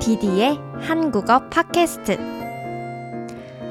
[0.00, 2.18] 디디의 한국어 팟캐스트.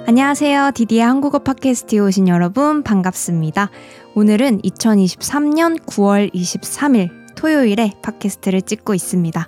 [0.08, 0.72] 안녕하세요.
[0.74, 3.70] 디디의 한국어 팟캐스트에 오신 여러분 반갑습니다.
[4.16, 9.48] 오늘은 2023년 9월 23일 토요일에 팟캐스트를 찍고 있습니다.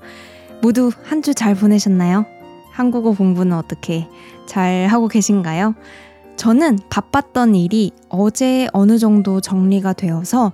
[0.62, 2.26] 모두 한 주 잘 보내셨나요?
[2.72, 4.08] 한국어 공부는 어떻게
[4.46, 5.76] 잘 하고 계신가요?
[6.36, 10.52] 저는 바빴던 일이 어제 어느 정도 정리가 되어서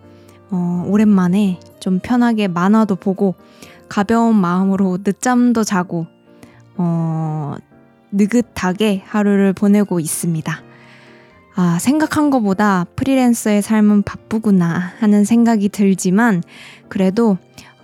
[0.49, 3.35] 어, 오랜만에 좀 편하게 만화도 보고
[3.89, 6.07] 가벼운 마음으로 늦잠도 자고
[6.75, 7.55] 어,
[8.11, 10.61] 느긋하게 하루를 보내고 있습니다.
[11.55, 16.43] 아, 생각한 것보다 프리랜서의 삶은 바쁘구나 하는 생각이 들지만
[16.87, 17.37] 그래도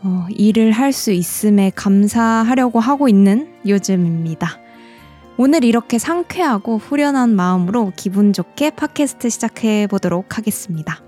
[0.04, 4.60] 어, 일을 할 수 있음에 감사하려고 하고 있는 요즘입니다.
[5.38, 11.02] 오늘 이렇게 상쾌하고 후련한 마음으로 기분 좋게 팟캐스트 시작해 보도록 하겠습니다.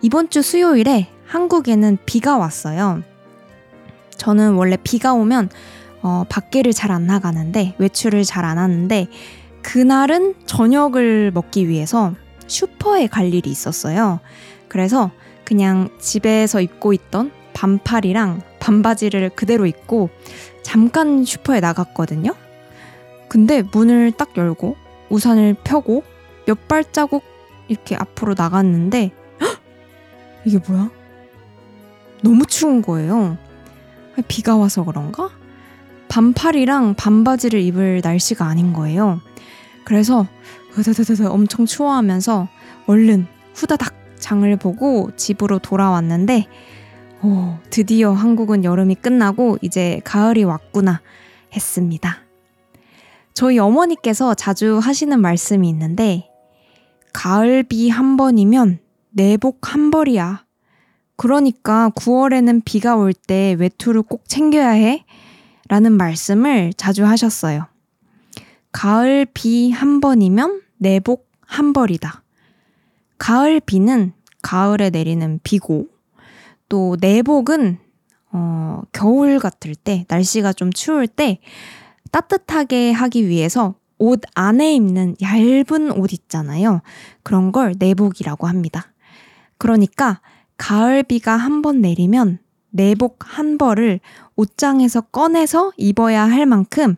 [0.00, 3.02] 이번 주 수요일에 한국에는 비가 왔어요.
[4.18, 5.48] 저는 원래 비가 오면
[6.02, 9.06] 어, 밖에를 잘 안 나가는데 외출을 잘 안 하는데
[9.62, 12.14] 그날은 저녁을 먹기 위해서
[12.46, 14.20] 슈퍼에 갈 일이 있었어요.
[14.68, 15.10] 그래서
[15.44, 20.10] 그냥 집에서 입고 있던 반팔이랑 반바지를 그대로 입고
[20.62, 22.34] 잠깐 슈퍼에 나갔거든요.
[23.28, 24.76] 근데 문을 딱 열고
[25.10, 26.02] 우산을 펴고
[26.46, 27.22] 몇 발자국
[27.68, 29.60] 이렇게 앞으로 나갔는데 헉!
[30.44, 30.90] 이게 뭐야?
[32.22, 33.36] 너무 추운 거예요.
[34.26, 35.30] 비가 와서 그런가?
[36.08, 39.20] 반팔이랑 반바지를 입을 날씨가 아닌 거예요.
[39.84, 40.26] 그래서
[40.76, 42.48] 으드드드 엄청 추워하면서
[42.86, 46.46] 얼른 후다닥 장을 보고 집으로 돌아왔는데
[47.22, 51.00] 오, 드디어 한국은 여름이 끝나고 이제 가을이 왔구나
[51.54, 52.18] 했습니다.
[53.34, 56.28] 저희 어머니께서 자주 하시는 말씀이 있는데
[57.12, 58.80] 가을비 한 번이면
[59.10, 60.44] 내복 한 벌이야.
[61.18, 65.04] 그러니까 9월에는 비가 올 때 외투를 꼭 챙겨야 해.
[65.68, 67.66] 라는 말씀을 자주 하셨어요.
[68.72, 72.22] 가을 비 한 번이면 내복 한 벌이다.
[73.18, 74.12] 가을 비는
[74.42, 75.88] 가을에 내리는 비고,
[76.68, 77.78] 또 내복은
[78.30, 81.40] 어, 겨울 같을 때, 날씨가 좀 추울 때
[82.12, 86.80] 따뜻하게 하기 위해서 옷 안에 입는 얇은 옷 있잖아요.
[87.22, 88.92] 그런 걸 내복이라고 합니다.
[89.58, 90.20] 그러니까
[90.58, 92.38] 가을 비가 한 번 내리면
[92.70, 94.00] 내복 한 벌을
[94.36, 96.96] 옷장에서 꺼내서 입어야 할 만큼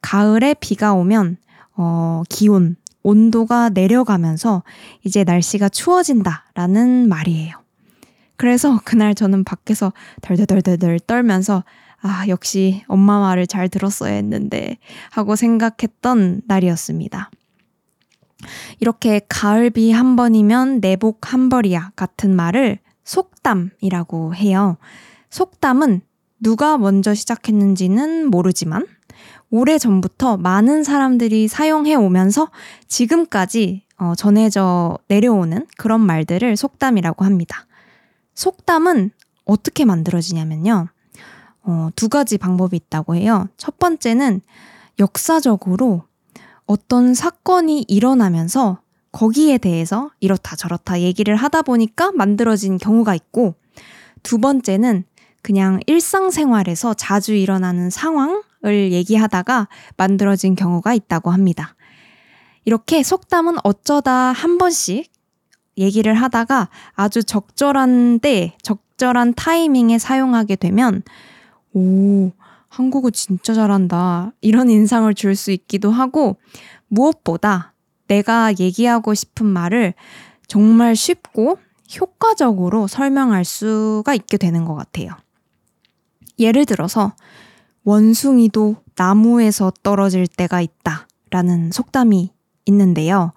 [0.00, 1.36] 가을에 비가 오면
[1.76, 4.62] 어, 기온, 온도가 내려가면서
[5.04, 7.56] 이제 날씨가 추워진다라는 말이에요.
[8.36, 11.64] 그래서 그날 저는 밖에서 덜덜덜덜 떨면서
[12.02, 14.78] 아, 역시 엄마 말을 잘 들었어야 했는데
[15.10, 17.30] 하고 생각했던 날이었습니다.
[18.78, 22.78] 이렇게 가을비 한 번이면 내복 한 벌이야 같은 말을
[23.10, 24.76] 속담이라고 해요.
[25.30, 26.02] 속담은
[26.38, 28.86] 누가 먼저 시작했는지는 모르지만
[29.50, 32.50] 오래 전부터 많은 사람들이 사용해 오면서
[32.86, 37.66] 지금까지 어, 전해져 내려오는 그런 말들을 속담이라고 합니다.
[38.34, 39.10] 속담은
[39.44, 40.86] 어떻게 만들어지냐면요.
[41.64, 43.48] 어, 두 가지 방법이 있다고 해요.
[43.56, 44.40] 첫 번째는
[45.00, 46.04] 역사적으로
[46.64, 48.80] 어떤 사건이 일어나면서
[49.12, 53.54] 거기에 대해서 이렇다 저렇다 얘기를 하다 보니까 만들어진 경우가 있고
[54.22, 55.04] 두 번째는
[55.42, 58.42] 그냥 일상생활에서 자주 일어나는 상황을
[58.92, 61.74] 얘기하다가 만들어진 경우가 있다고 합니다.
[62.64, 65.10] 이렇게 속담은 어쩌다 한 번씩
[65.78, 71.02] 얘기를 하다가 아주 적절한 때, 적절한 타이밍에 사용하게 되면,
[71.72, 72.32] 오,
[72.68, 74.32] 한국어 진짜 잘한다.
[74.42, 76.36] 이런 인상을 줄 수 있기도 하고,
[76.88, 77.72] 무엇보다
[78.10, 79.94] 내가 얘기하고 싶은 말을
[80.48, 81.58] 정말 쉽고
[82.00, 85.12] 효과적으로 설명할 수가 있게 되는 것 같아요.
[86.40, 87.12] 예를 들어서
[87.84, 92.32] 원숭이도 나무에서 떨어질 때가 있다 라는 속담이
[92.66, 93.32] 있는데요.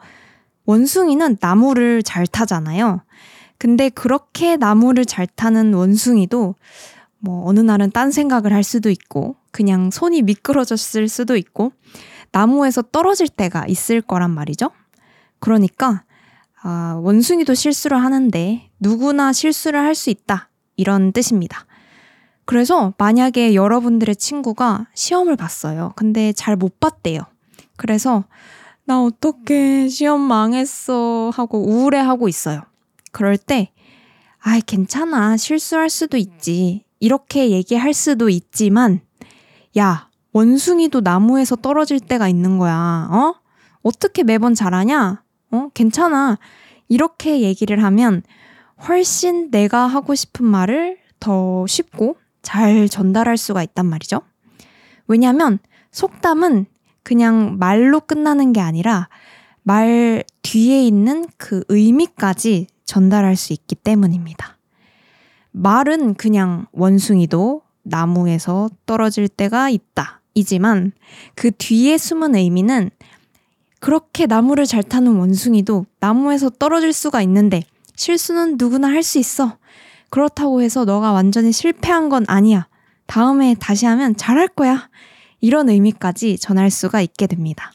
[0.65, 3.01] 원숭이는 나무를 잘 타잖아요.
[3.59, 6.55] 근데 그렇게 나무를 잘 타는 원숭이도
[7.19, 11.73] 뭐 어느 날은 딴 생각을 할 수도 있고 그냥 손이 미끄러졌을 수도 있고
[12.33, 14.71] 나무에서 떨어질 때가 있을 거란 말이죠.
[15.39, 16.03] 그러니까
[16.61, 20.49] 아, 원숭이도 실수를 하는데 누구나 실수를 할 수 있다.
[20.75, 21.65] 이런 뜻입니다.
[22.45, 25.93] 그래서 만약에 여러분들의 친구가 시험을 봤어요.
[25.95, 27.21] 근데 잘 못 봤대요.
[27.77, 28.25] 그래서
[28.85, 32.61] 나 어떻게 시험 망했어 하고 우울해하고 있어요.
[33.11, 33.71] 그럴 때,
[34.39, 35.37] 아이, 괜찮아.
[35.37, 36.83] 실수할 수도 있지.
[36.99, 39.01] 이렇게 얘기할 수도 있지만,
[39.77, 43.07] 야, 원숭이도 나무에서 떨어질 때가 있는 거야.
[43.11, 43.35] 어?
[43.83, 45.23] 어떻게 매번 잘하냐?
[45.51, 45.69] 어?
[45.73, 46.37] 괜찮아.
[46.89, 48.23] 이렇게 얘기를 하면
[48.87, 54.21] 훨씬 내가 하고 싶은 말을 더 쉽고 잘 전달할 수가 있단 말이죠.
[55.07, 55.59] 왜냐하면
[55.91, 56.65] 속담은
[57.03, 59.09] 그냥 말로 끝나는 게 아니라
[59.61, 64.57] 말 뒤에 있는 그 의미까지 전달할 수 있기 때문입니다.
[65.51, 70.22] 말은 그냥 원숭이도 나무에서 떨어질 때가 있다.
[70.33, 70.91] 이지만
[71.35, 72.89] 그 뒤에 숨은 의미는
[73.79, 77.63] 그렇게 나무를 잘 타는 원숭이도 나무에서 떨어질 수가 있는데
[77.95, 79.57] 실수는 누구나 할 수 있어.
[80.09, 82.67] 그렇다고 해서 너가 완전히 실패한 건 아니야.
[83.07, 84.89] 다음에 다시 하면 잘할 거야.
[85.41, 87.73] 이런 의미까지 전할 수가 있게 됩니다.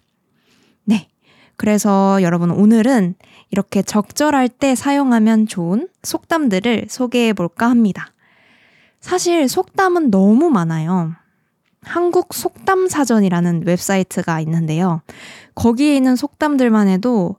[0.84, 1.08] 네.
[1.56, 3.14] 그래서 여러분 오늘은
[3.50, 8.12] 이렇게 적절할 때 사용하면 좋은 속담들을 소개해 볼까 합니다.
[9.00, 11.14] 사실 속담은 너무 많아요.
[11.88, 15.00] 한국 속담사전이라는 웹사이트가 있는데요.
[15.54, 17.36] 거기에 있는 속담들만 해도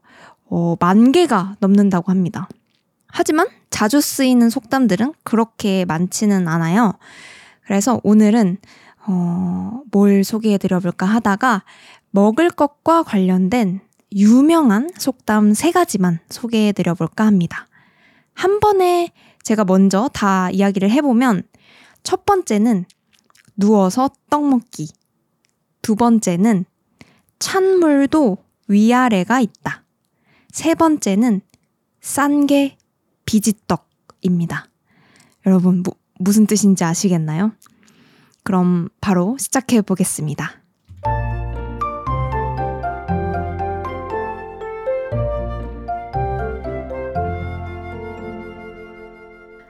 [0.49, 2.49] 어, 만 개가 넘는다고 합니다.
[3.07, 6.93] 하지만 자주 쓰이는 속담들은 그렇게 많지는 않아요.
[7.63, 8.57] 그래서 오늘은
[9.05, 11.63] 어, 뭘 소개해 드려볼까 하다가
[12.09, 13.81] 먹을 것과 관련된
[14.15, 17.67] 유명한 속담 세 가지만 소개해 드려볼까 합니다.
[18.33, 19.11] 한 번에
[19.43, 21.43] 제가 먼저 다 이야기를 해보면
[22.01, 22.85] 첫 번째는
[23.59, 24.87] 누워서 떡 먹기.
[25.81, 26.63] 두 번째는
[27.39, 28.37] 찬물도
[28.69, 29.83] 위아래가 있다.
[30.49, 31.41] 세 번째는
[31.99, 32.77] 싼 게
[33.25, 34.69] 비지떡입니다.
[35.45, 37.51] 여러분, 뭐, 무슨 뜻인지 아시겠나요?
[38.43, 40.61] 그럼 바로 시작해 보겠습니다.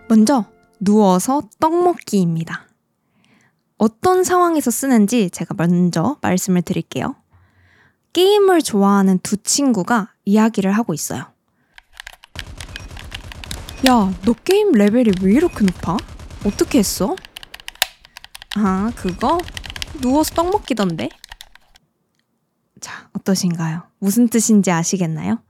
[0.07, 0.45] 먼저,
[0.79, 2.68] 누워서 떡 먹기입니다.
[3.79, 7.15] 어떤 상황에서 쓰는지 제가 먼저 말씀을 드릴게요.
[8.11, 11.31] 게임을 좋아하는 두 친구가 이야기를 하고 있어요.
[13.87, 15.95] 야, 너 게임 레벨이 왜 이렇게 높아?
[16.45, 17.15] 어떻게 했어?
[18.57, 19.37] 아, 그거?
[20.01, 21.07] 누워서 떡 먹기던데?
[22.81, 23.83] 자, 어떠신가요?
[23.99, 25.41] 무슨 뜻인지 아시겠나요?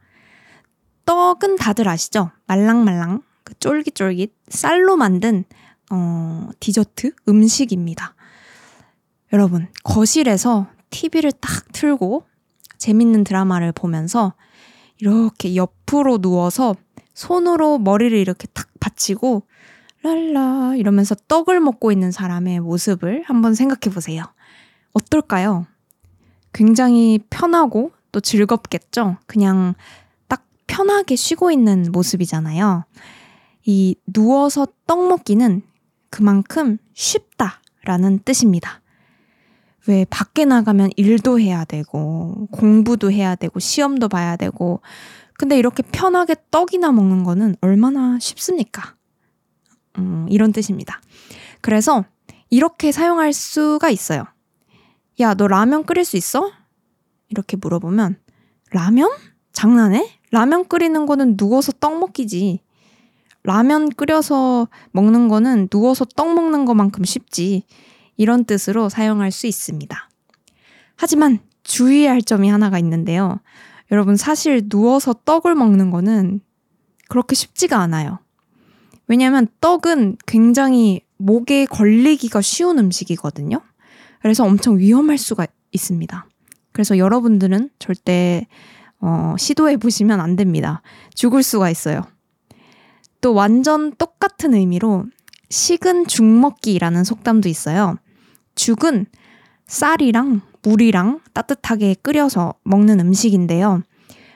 [1.05, 2.29] 떡은 다들 아시죠?
[2.45, 5.45] 말랑말랑, 그 쫄깃쫄깃, 쌀로 만든,
[5.89, 7.13] 어, 디저트?
[7.27, 8.13] 음식입니다.
[9.31, 12.23] 여러분, 거실에서 TV를 딱 틀고
[12.77, 14.33] 재밌는 드라마를 보면서
[14.99, 16.75] 이렇게 옆으로 누워서
[17.13, 19.43] 손으로 머리를 이렇게 탁 받치고
[20.01, 24.23] 랄라 이러면서 떡을 먹고 있는 사람의 모습을 한번 생각해 보세요.
[24.93, 25.67] 어떨까요?
[26.53, 29.17] 굉장히 편하고 또 즐겁겠죠?
[29.27, 29.75] 그냥
[30.27, 32.85] 딱 편하게 쉬고 있는 모습이잖아요.
[33.65, 35.61] 이 누워서 떡 먹기는
[36.09, 38.81] 그만큼 쉽다라는 뜻입니다.
[39.89, 44.81] 왜 밖에 나가면 일도 해야 되고, 공부도 해야 되고, 시험도 봐야 되고,
[45.33, 48.95] 근데 이렇게 편하게 떡이나 먹는 거는 얼마나 쉽습니까?
[49.97, 51.01] 음, 이런 뜻입니다.
[51.61, 52.05] 그래서
[52.51, 54.25] 이렇게 사용할 수가 있어요.
[55.21, 56.51] 야, 너 라면 끓일 수 있어?
[57.29, 58.19] 이렇게 물어보면,
[58.69, 59.09] 라면?
[59.53, 60.07] 장난해?
[60.29, 62.61] 라면 끓이는 거는 누워서 떡 먹기지.
[63.41, 67.63] 라면 끓여서 먹는 거는 누워서 떡 먹는 것만큼 쉽지.
[68.19, 70.09] 이런 뜻으로 사용할 수 있습니다.
[70.97, 73.39] 하지만 주의할 점이 하나가 있는데요.
[73.91, 76.41] 여러분, 사실 누워서 떡을 먹는 거는
[77.07, 78.19] 그렇게 쉽지가 않아요.
[79.07, 83.61] 왜냐하면 떡은 굉장히 목에 걸리기가 쉬운 음식이거든요.
[84.21, 86.27] 그래서 엄청 위험할 수가 있습니다.
[86.73, 88.47] 그래서 여러분들은 절대
[88.99, 90.81] 어, 시도해 보시면 안 됩니다.
[91.15, 92.01] 죽을 수가 있어요.
[93.21, 95.05] 또 완전 똑같은 의미로
[95.49, 97.95] 식은 죽 먹기라는 속담도 있어요.
[98.55, 99.05] 죽은
[99.67, 103.81] 쌀이랑 물이랑 따뜻하게 끓여서 먹는 음식인데요.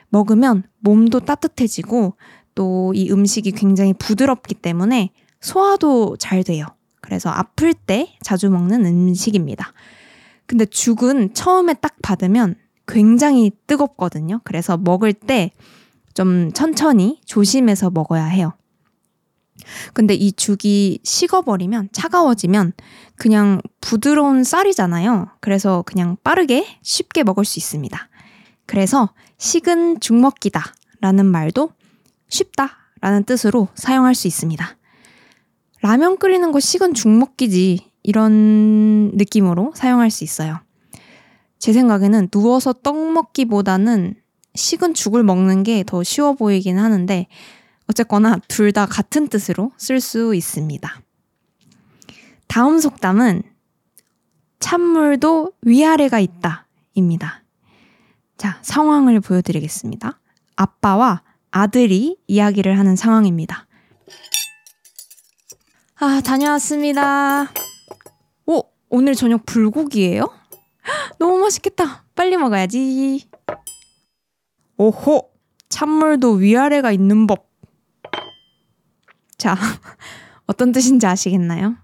[0.08, 2.14] 먹으면 몸도 따뜻해지고
[2.54, 6.66] 또 이 음식이 굉장히 부드럽기 때문에 소화도 잘 돼요.
[7.00, 9.72] 그래서 아플 때 자주 먹는 음식입니다.
[10.46, 12.54] 근데 죽은 처음에 딱 받으면
[12.86, 14.40] 굉장히 뜨겁거든요.
[14.44, 15.50] 그래서 먹을 때
[16.14, 18.52] 좀 천천히 조심해서 먹어야 해요.
[19.92, 22.72] 근데 이 죽이 식어버리면 차가워지면
[23.16, 25.28] 그냥 부드러운 쌀이잖아요.
[25.40, 28.08] 그래서 그냥 빠르게 쉽게 먹을 수 있습니다.
[28.66, 30.62] 그래서 식은 죽 먹기다
[31.00, 31.70] 라는 말도
[32.28, 34.76] 쉽다 라는 뜻으로 사용할 수 있습니다.
[35.82, 40.60] 라면 끓이는 거 식은 죽 먹기지 이런 느낌으로 사용할 수 있어요.
[41.58, 44.14] 제 생각에는 누워서 떡 먹기보다는
[44.54, 47.26] 식은 죽을 먹는 게 더 쉬워 보이긴 하는데
[47.86, 51.00] 어쨌거나 둘 다 같은 뜻으로 쓸 수 있습니다.
[52.46, 53.42] 다음 속담은
[54.60, 57.42] 찬물도 위아래가 있다 입니다.
[58.36, 60.18] 자, 상황을 보여드리겠습니다.
[60.56, 63.66] 아빠와 아들이 이야기를 하는 상황입니다.
[65.96, 67.50] 아, 다녀왔습니다.
[68.96, 70.28] 오늘 저녁 불고기예요?
[71.18, 72.04] 너무 맛있겠다.
[72.14, 73.28] 빨리 먹어야지.
[74.76, 75.32] 오호!
[75.68, 77.48] 찬물도 위아래가 있는 법.
[79.44, 79.58] 자,
[80.46, 81.76] 어떤 뜻인지 아시겠나요?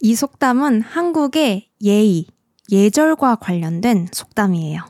[0.00, 2.24] 이 속담은 한국의 예의,
[2.72, 4.80] 예절과 관련된 속담이에요.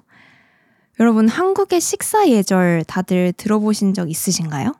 [1.01, 4.73] 여러분, 한국의 식사 예절 다들 들어보신 적 있으신가요?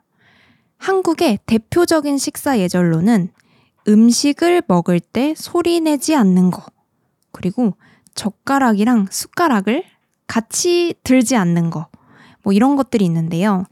[0.77, 3.33] 한국의 대표적인 식사 예절로는
[3.89, 6.63] 음식을 먹을 때 소리 내지 않는 거,
[7.33, 7.75] 그리고
[8.15, 9.83] 젓가락이랑 숟가락을
[10.27, 11.89] 같이 들지 않는 거,
[12.41, 13.65] 뭐 이런 것들이 있는데요.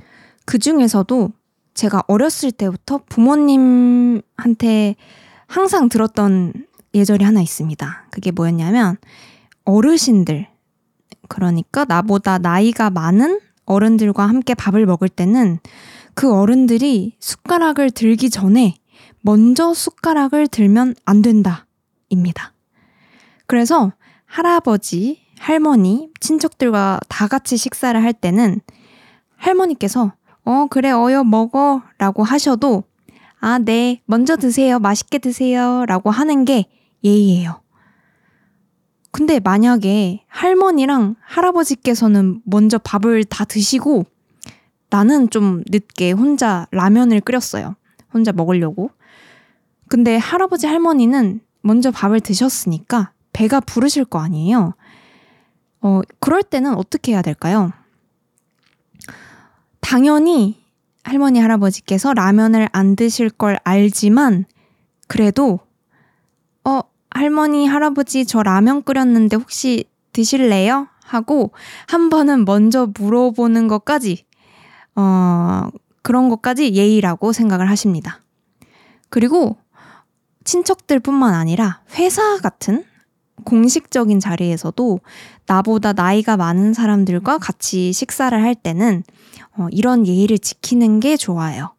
[0.43, 1.31] 그 중에서도
[1.79, 4.98] 제가 어렸을 때부터 부모님한테
[5.48, 6.51] 항상 들었던
[6.93, 8.07] 예절이 하나 있습니다.
[8.12, 8.98] 그게 뭐였냐면
[9.63, 10.45] 어르신들,
[11.29, 15.59] 그러니까 나보다 나이가 많은 어른들과 함께 밥을 먹을 때는
[16.15, 18.75] 그 어른들이 숟가락을 들기 전에
[19.21, 21.65] 먼저 숟가락을 들면 안 된다.
[22.09, 22.51] 입니다.
[23.48, 23.93] 그래서
[24.25, 28.59] 할아버지, 할머니, 친척들과 다 같이 식사를 할 때는
[29.38, 30.12] 할머니께서
[30.50, 32.84] 어, 그래, 어여 먹어 라고 하셔도
[33.39, 34.79] 아, 네, 먼저 드세요.
[34.79, 35.86] 맛있게 드세요.
[35.86, 36.65] 라고 하는 게
[37.03, 37.62] 예의예요.
[39.12, 44.08] 근데 만약에 할머니랑 할아버지께서는 먼저 밥을 다 드시고
[44.89, 47.75] 나는 좀 늦게 혼자 라면을 끓였어요.
[48.12, 48.89] 혼자 먹으려고.
[49.88, 54.74] 근데 할아버지 할머니는 먼저 밥을 드셨으니까 배가 부르실 거 아니에요.
[55.82, 57.72] 어, 그럴 때는 어떻게 해야 될까요?
[59.81, 60.63] 당연히
[61.03, 64.45] 할머니 할아버지께서 라면을 안 드실 걸 알지만
[65.07, 65.59] 그래도
[66.63, 70.88] 어, 할머니, 할아버지 저 라면 끓였는데 혹시 드실래요?
[71.03, 71.51] 하고
[71.88, 74.25] 한 번은 먼저 물어보는 것까지,
[74.95, 75.67] 어,
[76.03, 78.21] 그런 것까지 예의라고 생각을 하십니다.
[79.09, 79.57] 그리고
[80.43, 82.86] 친척들 뿐만 아니라 회사 같은
[83.43, 85.00] 공식적인 자리에서도
[85.46, 89.03] 나보다 나이가 많은 사람들과 같이 식사를 할 때는
[89.58, 91.74] 어, 이런 예의를 지키는 게 좋아요.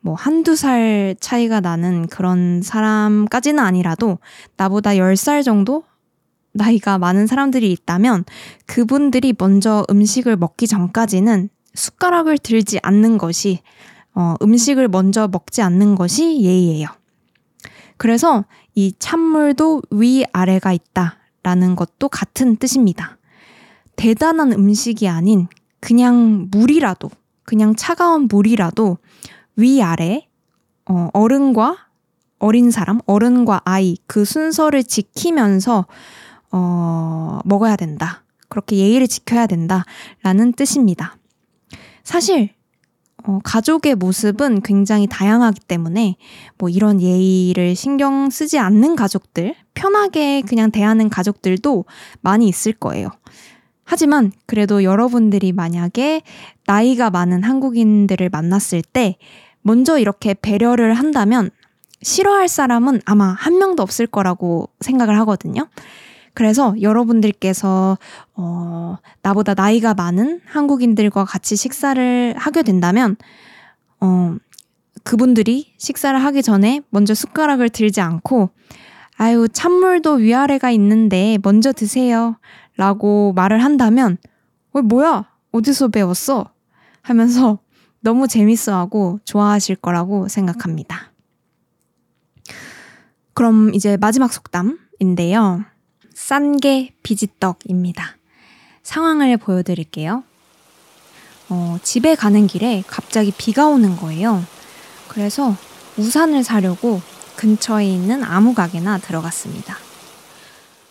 [0.00, 4.18] 뭐 한두 살 차이가 나는 그런 사람까지는 아니라도
[4.56, 5.84] 나보다 10살 정도
[6.52, 8.24] 나이가 많은 사람들이 있다면
[8.66, 13.60] 그분들이 먼저 음식을 먹기 전까지는 숟가락을 들지 않는 것이
[14.14, 16.88] 어, 음식을 먼저 먹지 않는 것이 예의예요.
[17.96, 18.44] 그래서
[18.78, 23.18] 이 찬물도 위아래가 있다 라는 것도 같은 뜻입니다.
[23.96, 25.48] 대단한 음식이 아닌
[25.80, 27.10] 그냥 물이라도,
[27.42, 28.98] 그냥 차가운 물이라도
[29.56, 30.28] 위아래
[30.86, 31.88] 어, 어른과
[32.38, 35.88] 어린 사람, 어른과 아이 그 순서를 지키면서
[36.52, 38.22] 어, 먹어야 된다.
[38.48, 39.86] 그렇게 예의를 지켜야 된다
[40.22, 41.16] 라는 뜻입니다.
[42.04, 42.50] 사실
[43.28, 46.16] 어, 가족의 모습은 굉장히 다양하기 때문에
[46.56, 51.84] 뭐 이런 예의를 신경 쓰지 않는 가족들, 편하게 그냥 대하는 가족들도
[52.22, 53.10] 많이 있을 거예요.
[53.84, 56.22] 하지만 그래도 여러분들이 만약에
[56.66, 59.18] 나이가 많은 한국인들을 만났을 때
[59.60, 61.50] 먼저 이렇게 배려를 한다면
[62.00, 65.68] 싫어할 사람은 아마 한 명도 없을 거라고 생각을 하거든요.
[66.38, 67.98] 그래서 여러분들께서
[68.34, 73.16] 어, 나보다 나이가 많은 한국인들과 같이 식사를 하게 된다면
[73.98, 74.36] 어,
[75.02, 78.50] 그분들이 식사를 하기 전에 먼저 숟가락을 들지 않고
[79.16, 82.36] 아유 찬물도 위아래가 있는데 먼저 드세요
[82.76, 84.16] 라고 말을 한다면
[84.70, 86.52] 어, 뭐야 어디서 배웠어
[87.02, 87.58] 하면서
[87.98, 91.10] 너무 재밌어하고 좋아하실 거라고 생각합니다.
[93.34, 95.64] 그럼 이제 마지막 속담인데요.
[96.28, 98.18] 싼게 비지떡입니다.
[98.82, 100.24] 상황을 보여드릴게요.
[101.48, 104.44] 어, 집에 가는 길에 갑자기 비가 오는 거예요.
[105.08, 105.56] 그래서
[105.96, 107.00] 우산을 사려고
[107.36, 109.78] 근처에 있는 아무 가게나 들어갔습니다.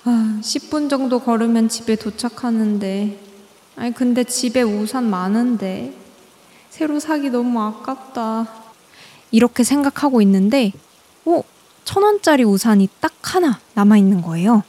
[0.06, 3.20] 아, 10분 정도 걸으면 집에 도착하는데,
[3.76, 5.94] 아니, 근데 집에 우산 많은데,
[6.72, 8.48] 새로 사기 너무 아깝다.
[9.30, 10.72] 이렇게 생각하고 있는데,
[11.26, 11.44] 오, 어,
[11.84, 14.64] 천 원짜리 우산이 딱 하나 남아있는 거예요.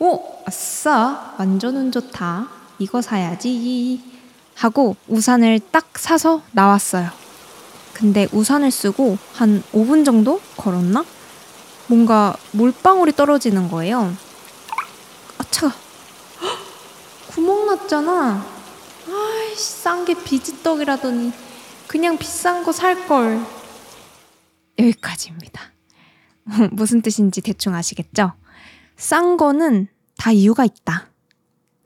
[0.00, 2.48] 오, 아싸, 완전 운 좋다.
[2.78, 4.02] 이거 사야지.
[4.54, 7.10] 하고 우산을 딱 사서 나왔어요.
[7.92, 11.04] 근데 우산을 쓰고 한 5분 정도 걸었나?
[11.86, 14.14] 뭔가 물방울이 떨어지는 거예요.
[15.38, 15.74] 아, 차가.
[17.28, 18.44] 구멍 났잖아.
[19.06, 21.32] 아이씨, 싼 게 비지떡이라더니
[21.86, 23.40] 그냥 비싼 거 살 걸.
[24.78, 25.60] 여기까지입니다.
[26.72, 28.32] 무슨 뜻인지 대충 아시겠죠?
[29.00, 29.88] 싼 거는
[30.18, 31.08] 다 이유가 있다.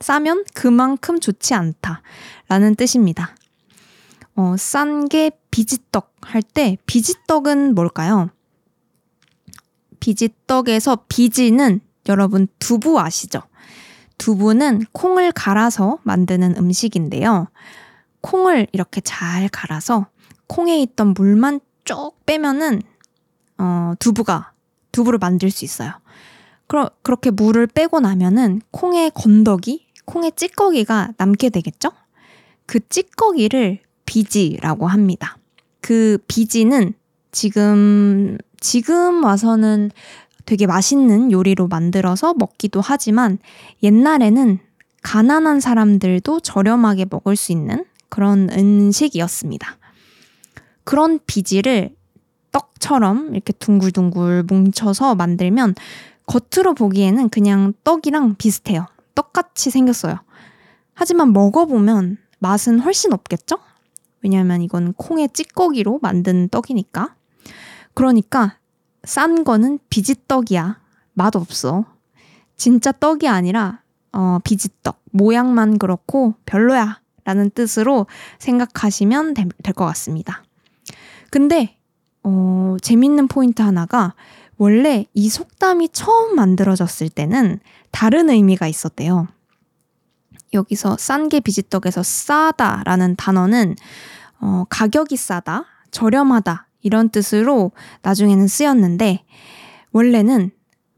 [0.01, 2.01] 싸면 그만큼 좋지 않다.
[2.49, 3.33] 라는 뜻입니다.
[4.35, 8.29] 어, 싼 게 비지떡 할 때 비지떡은 뭘까요?
[10.01, 11.79] 비지떡에서 비지는
[12.09, 13.41] 여러분 두부 아시죠?
[14.17, 17.47] 두부는 콩을 갈아서 만드는 음식인데요.
[18.19, 20.07] 콩을 이렇게 잘 갈아서
[20.47, 22.81] 콩에 있던 물만 쭉 빼면은
[23.57, 24.51] 어, 두부가
[24.91, 25.93] 두부를 만들 수 있어요.
[26.67, 31.91] 그러, 그렇게 물을 빼고 나면은 콩의 건더기, 콩의 찌꺼기가 남게 되겠죠?
[32.65, 35.37] 그 찌꺼기를 비지라고 합니다.
[35.81, 36.93] 그 비지는
[37.31, 39.91] 지금, 지금 와서는
[40.45, 43.39] 되게 맛있는 요리로 만들어서 먹기도 하지만
[43.83, 44.59] 옛날에는
[45.01, 49.77] 가난한 사람들도 저렴하게 먹을 수 있는 그런 음식이었습니다.
[50.83, 51.95] 그런 비지를
[52.51, 55.75] 떡처럼 이렇게 둥글둥글 뭉쳐서 만들면
[56.27, 58.87] 겉으로 보기에는 그냥 떡이랑 비슷해요.
[59.13, 60.17] 떡같이 생겼어요.
[60.93, 63.57] 하지만 먹어보면 맛은 훨씬 없겠죠?
[64.21, 67.15] 왜냐하면 이건 콩의 찌꺼기로 만든 떡이니까.
[67.93, 68.57] 그러니까
[69.03, 70.79] 싼 거는 비지떡이야.
[71.13, 71.85] 맛 없어.
[72.57, 74.99] 진짜 떡이 아니라 어, 비지떡.
[75.11, 77.01] 모양만 그렇고 별로야.
[77.23, 78.05] 라는 뜻으로
[78.37, 80.43] 생각하시면 될 것 같습니다.
[81.31, 81.77] 근데
[82.23, 84.13] 어, 재밌는 포인트 하나가
[84.57, 87.59] 원래 이 속담이 처음 만들어졌을 때는
[87.91, 89.27] 다른 의미가 있었대요.
[90.53, 93.75] 여기서 싼 게 비지떡에서 싸다라는 단어는
[94.39, 97.71] 어, 가격이 싸다, 저렴하다 이런 뜻으로
[98.01, 99.23] 나중에는 쓰였는데
[99.91, 100.51] 원래는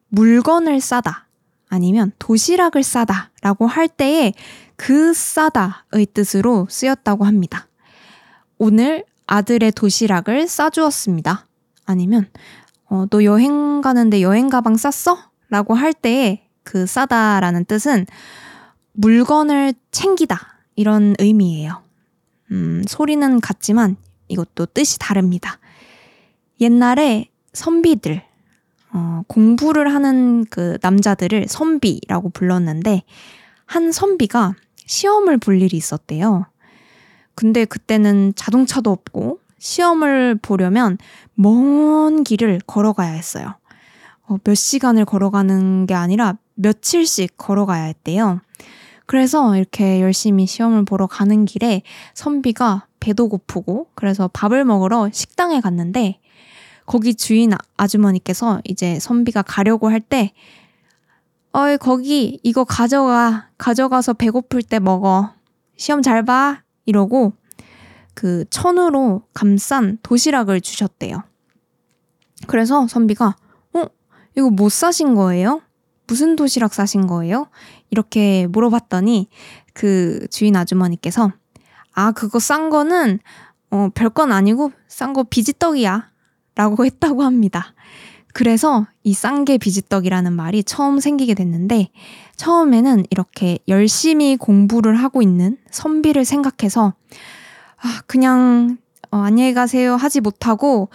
[0.10, 1.28] 물건을 싸다
[1.70, 4.34] 아니면 도시락을 싸다라고 할 때에
[4.76, 7.68] 그 싸다의 뜻으로 쓰였다고 합니다.
[8.58, 11.46] 오늘 아들의 도시락을 싸주었습니다.
[11.86, 12.30] 아니면
[12.90, 15.18] 어, 너 여행 가는데 여행 가방 쌌어?
[15.50, 18.06] 라고 할 때에 그 싸다라는 뜻은
[18.94, 21.82] 물건을 챙기다 이런 의미예요.
[22.52, 25.60] 음, 소리는 같지만 이것도 뜻이 다릅니다.
[26.60, 28.22] 옛날에 선비들,
[28.94, 33.04] 어, 공부를 하는 그 남자들을 선비라고 불렀는데
[33.66, 36.46] 한 선비가 시험을 볼 일이 있었대요.
[37.36, 40.98] 근데 그때는 자동차도 없고 시험을 보려면
[41.36, 43.56] 먼 길을 걸어가야 했어요.
[44.28, 48.42] 어, 몇 시간을 걸어가는 게 아니라 며칠씩 걸어가야 했대요.
[49.06, 51.82] 그래서 이렇게 열심히 시험을 보러 가는 길에
[52.14, 56.20] 선비가 배도 고프고 그래서 밥을 먹으러 식당에 갔는데
[56.86, 60.34] 거기 주인 아주머니께서 이제 선비가 가려고 할 때
[61.54, 65.34] 어이 거기 이거 가져가 가져가서 배고플 때 먹어
[65.78, 67.34] 시험 잘 봐 이러고
[68.18, 71.22] 그 천으로 감싼 도시락을 주셨대요.
[72.48, 73.36] 그래서 선비가
[73.74, 73.84] 어
[74.36, 75.62] 이거 못 사신 거예요?
[76.08, 77.48] 무슨 도시락 사신 거예요?
[77.92, 79.30] 이렇게 물어봤더니
[79.76, 81.32] 그 주인 아주머니께서
[81.94, 83.20] 아 그거 싼 거는
[83.70, 86.10] 어 별건 아니고 싼 거 비지떡이야
[86.56, 87.76] 라고 했다고 합니다.
[88.34, 91.92] 그래서 이 싼 게 비지떡이라는 말이 처음 생기게 됐는데
[92.36, 96.96] 처음에는 이렇게 열심히 공부를 하고 있는 선비를 생각해서
[97.78, 98.78] 아, 그냥
[99.12, 100.90] 어, 안녕히 가세요 하지 못하고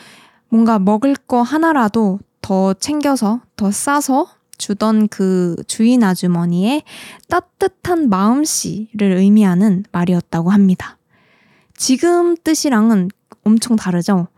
[0.48, 4.26] 뭔가 먹을 거 하나라도 더 챙겨서 더 싸서
[4.58, 6.82] 주던 그 주인 아주머니의
[7.28, 10.98] 따뜻한 마음씨를 의미하는 말이었다고 합니다.
[11.76, 13.08] 지금 뜻이랑은
[13.44, 14.28] 엄청 다르죠?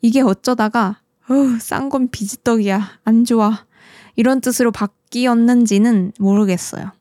[0.00, 3.00] 이게 어쩌다가, 어, 싼건 비지떡이야.
[3.04, 3.66] 안 좋아.
[4.14, 6.92] 이런 뜻으로 바뀌었는지는 모르겠어요.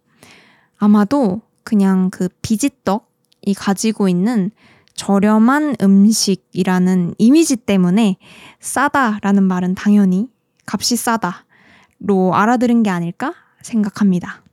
[0.77, 4.51] 아마도 그냥 그 비지떡이 가지고 있는
[4.95, 8.17] 저렴한 음식이라는 이미지 때문에
[8.59, 10.27] 싸다라는 말은 당연히
[10.65, 14.43] 값이 싸다로 알아들은 게 아닐까 생각합니다.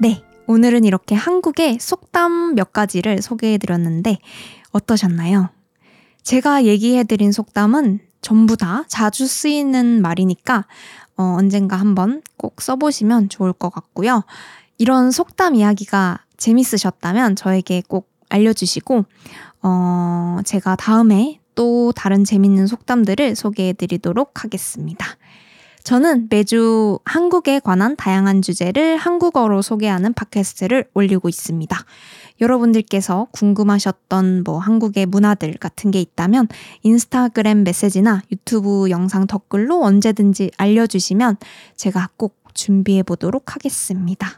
[0.00, 0.24] 네.
[0.46, 4.18] 오늘은 이렇게 한국의 속담 몇 가지를 소개해 드렸는데
[4.72, 5.50] 어떠셨나요?
[6.22, 10.66] 제가 얘기해 드린 속담은 전부 다 자주 쓰이는 말이니까
[11.20, 14.24] 어, 언젠가 한번 꼭 써보시면 좋을 것 같고요.
[14.78, 19.04] 이런 속담 이야기가 재밌으셨다면 저에게 꼭 알려주시고,
[19.62, 25.06] 어, 제가 다음에 또 다른 재밌는 속담들을 소개해 드리도록 하겠습니다.
[25.84, 31.76] 저는 매주 한국에 관한 다양한 주제를 한국어로 소개하는 팟캐스트를 올리고 있습니다.
[32.40, 36.48] 여러분들께서 궁금하셨던 뭐 한국의 문화들 같은 게 있다면
[36.82, 41.36] 인스타그램 메시지나 유튜브 영상 댓글로 언제든지 알려주시면
[41.76, 44.28] 제가 꼭 준비해 보도록 하겠습니다.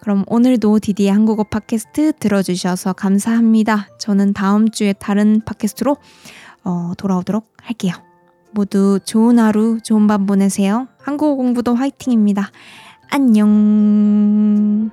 [0.00, 3.88] 그럼 오늘도 디디의 한국어 팟캐스트 들어주셔서 감사합니다.
[3.98, 5.96] 저는 다음 주에 다른 팟캐스트로
[6.64, 7.94] 어, 돌아오도록 할게요.
[8.52, 10.88] 모두 좋은 하루, 좋은 밤 보내세요.
[10.98, 12.50] 한국어 공부도 화이팅입니다.
[13.10, 14.90] 안녕.